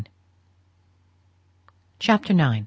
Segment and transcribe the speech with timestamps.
[1.99, 2.59] CHAPTER IX.